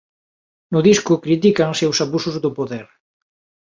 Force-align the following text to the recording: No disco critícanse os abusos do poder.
No 0.73 0.79
disco 0.89 1.13
critícanse 1.25 1.83
os 1.91 2.01
abusos 2.05 2.35
do 2.43 2.51
poder. 2.57 2.85